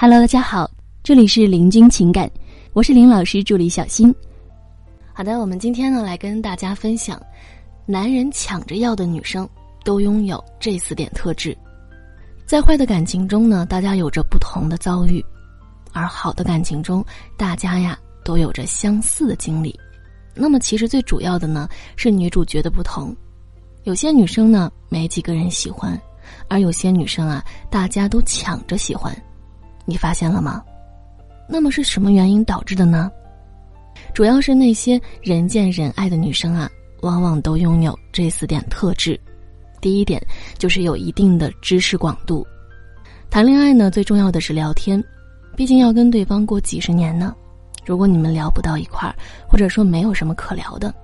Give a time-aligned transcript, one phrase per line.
[0.00, 0.70] Hello，大家好，
[1.02, 2.30] 这里是林君情感，
[2.72, 4.14] 我是林老师助理小新。
[5.12, 7.20] 好的，我们今天呢来跟大家分享，
[7.84, 9.46] 男人抢着要的女生
[9.82, 11.58] 都拥有这四点特质。
[12.46, 15.20] 在坏的感情中呢，大家有着不同的遭遇，
[15.92, 17.04] 而好的感情中，
[17.36, 19.76] 大家呀都有着相似的经历。
[20.32, 23.12] 那么，其实最主要的呢是女主角的不同。
[23.82, 26.00] 有些女生呢没几个人喜欢，
[26.46, 29.12] 而有些女生啊大家都抢着喜欢。
[29.88, 30.62] 你发现了吗？
[31.48, 33.10] 那么是什么原因导致的呢？
[34.12, 36.68] 主要是那些人见人爱的女生啊，
[37.00, 39.18] 往往都拥有这四点特质。
[39.80, 40.20] 第一点
[40.58, 42.46] 就是有一定的知识广度。
[43.30, 45.02] 谈恋爱呢，最重要的是聊天，
[45.56, 47.34] 毕竟要跟对方过几十年呢。
[47.86, 49.16] 如果你们聊不到一块儿，
[49.48, 50.94] 或者说没有什么可聊的，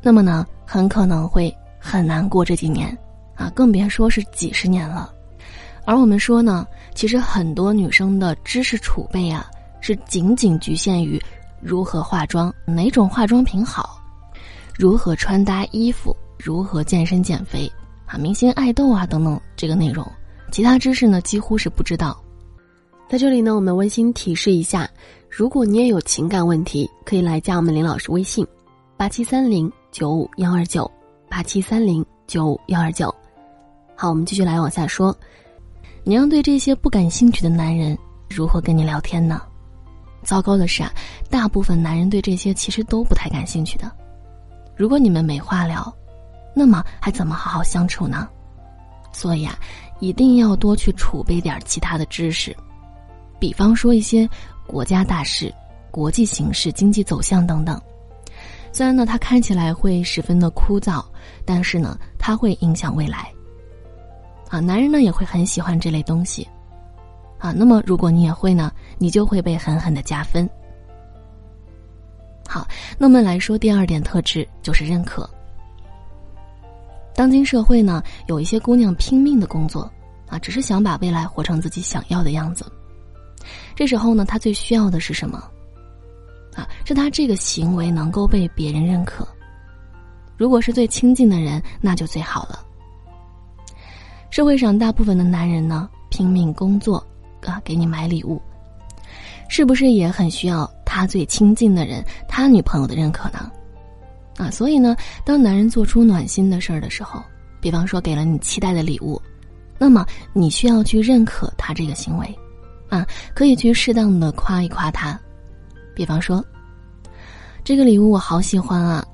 [0.00, 2.96] 那么呢，很可能会很难过这几年
[3.34, 5.12] 啊，更别说是几十年了。
[5.84, 11.20] 而我们说呢，其实很多女生的知识储备啊，是仅仅局限于
[11.60, 14.00] 如何化妆、哪种化妆品好、
[14.74, 17.70] 如何穿搭衣服、如何健身减肥
[18.06, 20.06] 啊、明星爱豆啊等等这个内容，
[20.50, 22.18] 其他知识呢几乎是不知道。
[23.06, 24.88] 在这里呢，我们温馨提示一下，
[25.28, 28.46] 如果你也有情感问题，可以来加我们林老师微信：
[28.96, 30.90] 八七三零九五幺二九
[31.28, 33.14] 八七三零九五幺二九。
[33.94, 35.14] 好，我们继续来往下说。
[36.06, 37.96] 你让对这些不感兴趣的男人
[38.28, 39.40] 如何跟你聊天呢？
[40.22, 40.92] 糟糕的是啊，
[41.30, 43.90] 大部分男人对这些其实都不太感兴趣的。
[44.76, 45.90] 如果你们没话聊，
[46.54, 48.28] 那么还怎么好好相处呢？
[49.12, 49.58] 所以啊，
[49.98, 52.54] 一定要多去储备点其他的知识，
[53.38, 54.28] 比方说一些
[54.66, 55.52] 国家大事、
[55.90, 57.80] 国际形势、经济走向等等。
[58.72, 61.02] 虽然呢，它看起来会十分的枯燥，
[61.46, 63.32] 但是呢，它会影响未来。
[64.54, 66.48] 啊，男人呢也会很喜欢这类东西，
[67.40, 70.48] 啊，那么如果你也会呢，你就会被狠狠的加分。
[72.46, 72.64] 好，
[72.96, 75.28] 那么来说第二点特质就是认可。
[77.16, 79.90] 当今社会呢，有一些姑娘拼命的工作，
[80.28, 82.64] 啊，只是想把未来活成自己想要的样子。
[83.74, 85.42] 这时候呢，她最需要的是什么？
[86.54, 89.26] 啊，是她这个行为能够被别人认可。
[90.36, 92.63] 如果是最亲近的人，那就最好了。
[94.34, 96.96] 社会上大部分的男人呢，拼命工作，
[97.46, 98.42] 啊，给你买礼物，
[99.48, 103.48] 是不是也很需要他最亲近的人，他女朋友的认可呢？
[104.36, 107.22] 啊，所以呢，当男人做出暖心的事儿的时候，
[107.60, 109.22] 比方说给了你期待的礼物，
[109.78, 112.38] 那么你需要去认可他这个行为，
[112.88, 115.16] 啊，可以去适当的夸一夸他，
[115.94, 116.44] 比方说，
[117.62, 119.06] 这个礼物我好喜欢啊，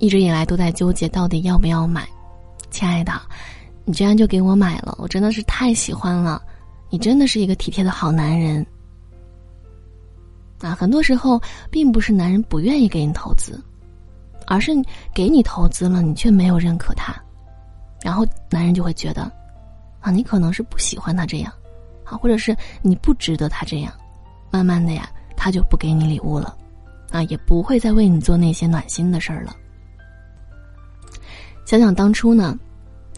[0.00, 2.08] 一直以来都在纠结到底要不要买，
[2.70, 3.12] 亲爱的。
[3.88, 6.42] 你居然就给我买了，我真的是太喜欢了。
[6.90, 8.64] 你真的是一个体贴的好男人。
[10.60, 11.40] 啊，很多时候
[11.70, 13.58] 并不是男人不愿意给你投资，
[14.46, 14.72] 而是
[15.14, 17.16] 给你投资了，你却没有认可他，
[18.02, 19.22] 然后男人就会觉得，
[20.00, 21.50] 啊，你可能是不喜欢他这样，
[22.04, 23.90] 啊，或者是你不值得他这样，
[24.50, 26.54] 慢慢的呀，他就不给你礼物了，
[27.10, 29.56] 啊，也不会再为你做那些暖心的事儿了。
[31.64, 32.54] 想想当初呢。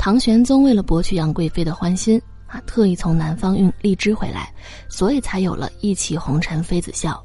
[0.00, 4.50] 唐玄宗为了博取杨贵妃的欢心啊，特意从南方运荔枝回来，
[4.88, 7.22] 所以才有了一骑红尘妃子笑。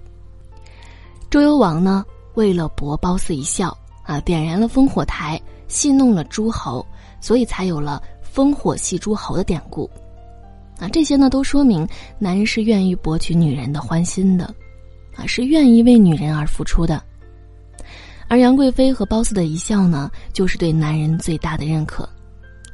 [1.30, 2.03] 周幽王呢，
[2.34, 6.86] 为了博褒姒一笑啊，点燃了烽火台，戏弄了诸侯，
[7.22, 8.03] 所以才有了
[8.36, 9.90] 烽火戏诸侯的典故。
[10.78, 11.88] 啊，这些呢，都说明
[12.19, 14.53] 男人是愿意博取女人的欢心的，
[15.16, 17.02] 啊，是愿意为女人而付出的。
[18.28, 22.09] 而杨贵妃和褒姒的一笑呢，就是对男人最大的认可。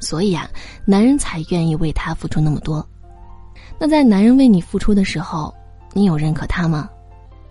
[0.02, 0.50] 所以啊，
[0.84, 2.86] 男人才愿意为他付出那么多。
[3.78, 5.54] 那在男人为你付出的时候，
[5.92, 6.90] 你有认可他吗？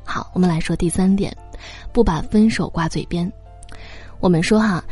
[0.04, 1.36] 好，我们来说第三点，
[1.92, 3.32] 不把分手挂嘴边。
[4.20, 4.84] 我们说哈，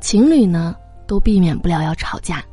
[0.00, 0.76] 情侣呢
[1.06, 2.44] 都避免不了要吵架，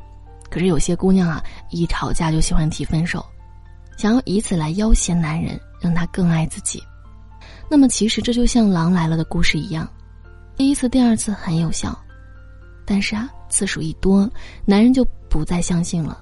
[0.48, 3.24] 可是有些姑娘啊，一吵架就喜欢提分手，
[3.96, 6.82] 想要以此来要挟男人，让他更爱自己。
[7.70, 9.88] 那么其实这就像《狼来了》的故事一样，
[10.56, 11.98] 第一次、第二次很有效。
[12.84, 14.28] 但是啊，次数一多，
[14.64, 16.18] 男人就不再相信了。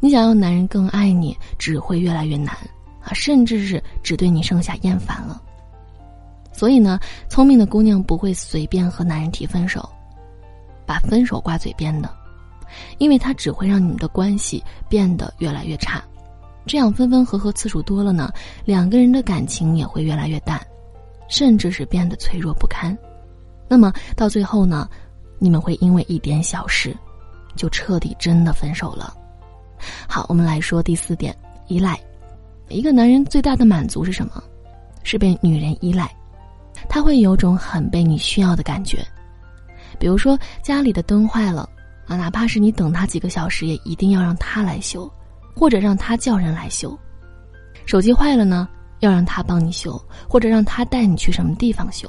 [0.00, 2.56] 你想要男人更爱你，只会越来越难
[3.02, 5.40] 啊，甚至是只对你剩下厌烦了。
[6.52, 9.86] 所以呢，聪明的姑娘不会随便和男人提分手，
[10.86, 12.10] 把分手挂嘴边的，
[12.96, 16.02] 因为他只会让你们的关系变得越来越差。
[16.66, 18.32] 这样分分合合次数多了呢，
[18.64, 20.58] 两个人的感情也会越来越淡，
[21.28, 22.96] 甚至是变得脆弱不堪。
[23.68, 24.88] 那么到最后呢？
[25.38, 26.96] 你们会因为一点小事，
[27.56, 29.14] 就彻底真的分手了。
[30.08, 31.36] 好，我们来说第四点，
[31.66, 31.98] 依赖。
[32.68, 34.42] 一个男人最大的满足是什么？
[35.02, 36.10] 是被女人依赖，
[36.88, 39.04] 他会有种很被你需要的感觉。
[39.98, 41.68] 比如说家里的灯坏了
[42.06, 45.10] 啊，哪怕是你等他几个小时，也一定要让他来修，
[45.54, 46.98] 或者让他叫人来修。
[47.84, 48.66] 手机坏了呢，
[49.00, 52.08] 要让他帮你修，或者让他带你去什么地方修。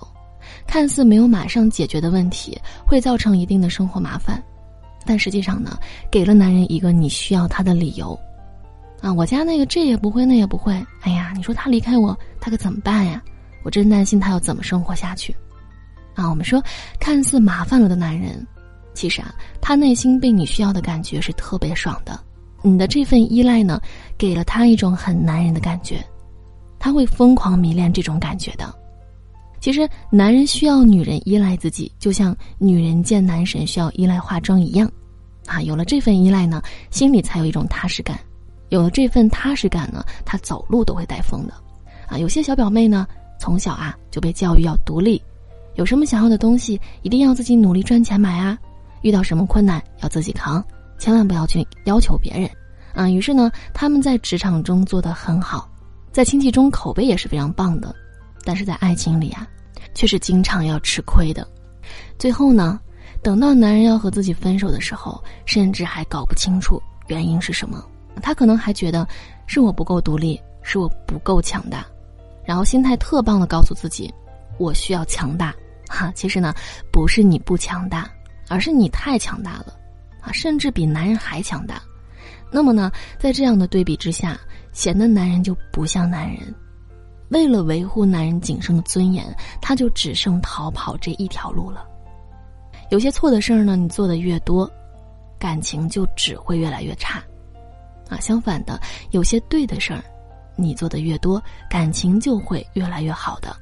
[0.67, 4.41] 看似没有马上解决的问题，会造成一定的生活麻烦，
[5.05, 5.77] 但实际上呢，
[6.11, 8.17] 给了男人一个你需要他的理由。
[9.01, 10.73] 啊，我家那个这也不会，那也不会。
[11.01, 13.21] 哎呀，你说他离开我，他可怎么办呀？
[13.63, 15.35] 我真担心他要怎么生活下去。
[16.15, 16.63] 啊，我们说，
[16.99, 18.45] 看似麻烦了的男人，
[18.93, 22.19] 其实啊，他内心被你需要的感觉是特别爽的。
[22.61, 23.79] 你的这份依赖呢，
[24.17, 26.03] 给了他一种很男人的感觉，
[26.79, 28.73] 他会疯狂迷恋这种感觉的。
[29.65, 34.87] 其实，男人需要女人依赖自己，就像女人见男神需要依赖化妆一样。
[35.47, 38.19] 啊，有了这份依赖呢，心里才有一种踏实感。
[38.69, 41.53] 有了这份踏实感呢，她走路都会带风的，
[42.07, 43.07] 啊，有些小表妹呢，
[43.39, 45.19] 从小啊就被教育要独立，
[45.73, 48.55] 有什么想要的东西一定要自己努力赚钱买啊，
[49.01, 50.63] 遇到什么困难要自己扛，
[50.99, 52.47] 千万不要去要求别人，
[52.93, 55.67] 啊，于是呢，他们在职场中做得很好，
[56.11, 57.95] 在亲戚中口碑也是非常棒的，
[58.45, 59.45] 但是在爱情里啊，
[59.93, 61.45] 却是经常要吃亏的，
[62.17, 62.79] 最后呢，
[63.21, 67.83] 等到男人要和自己分手的时候，甚至还搞不清楚原因是什么。
[68.21, 69.05] 他可能还觉得
[69.47, 71.85] 是我不够独立，是我不够强大，
[72.45, 74.13] 然后心态特棒的告诉自己，
[74.57, 75.53] 我需要强大。
[75.87, 76.53] 哈，其实呢，
[76.91, 78.09] 不是你不强大，
[78.47, 79.77] 而是你太强大了，
[80.21, 81.81] 啊，甚至比男人还强大。
[82.51, 84.39] 那么呢，在这样的对比之下，
[84.71, 86.53] 显得男人就不像男人。
[87.29, 89.25] 为了维护男人仅剩的尊严，
[89.61, 91.85] 他就只剩逃跑这一条路了。
[92.91, 94.69] 有些错的事儿呢，你做的越多，
[95.39, 97.23] 感情就只会越来越差。
[98.09, 98.79] 啊，相反的，
[99.09, 100.03] 有些对的事儿，
[100.55, 103.55] 你做的越多，感情就会越来越好的。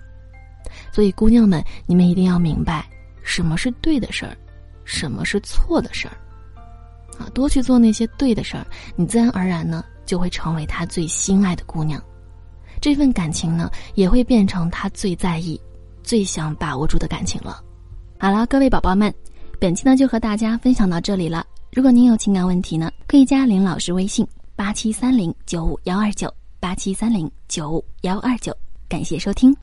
[0.92, 2.86] 所以，姑娘们，你们一定要明白
[3.24, 4.36] 什么是对的事儿，
[4.84, 6.18] 什么是错的事儿。
[7.18, 8.68] 啊，多去做那些对的事儿，
[8.98, 12.04] 你自然而然呢就会成为他最心爱的姑娘，
[12.84, 15.58] 这份感情呢也会变成他最在意、
[16.04, 17.64] 最想把握住的感情了。
[18.20, 19.14] 好了，各位宝宝们，
[19.58, 21.46] 本期呢就和大家分享到这里了。
[21.72, 28.54] 如果您有情感问题呢，可以加林老师微信八七三零九五幺二九八七三零九五幺二九，
[28.90, 29.56] 感谢收听。